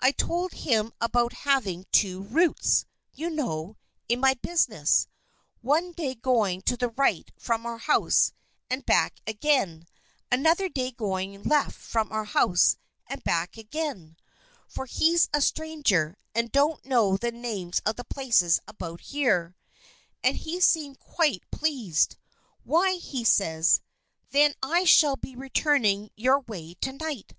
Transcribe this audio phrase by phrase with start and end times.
[0.00, 3.76] I told him about having two routes, you know,
[4.08, 5.06] in my business;
[5.60, 8.32] one day going to the right from our house
[8.70, 9.86] and back again,
[10.32, 14.16] another day going left from our house and back again
[14.66, 19.54] (for he's a stranger, and don't know the names of the places about here);
[20.24, 22.16] and he seemed quite pleased.
[22.64, 23.82] 'Why,' he says,
[24.30, 27.34] 'then I shall be returning your way to night.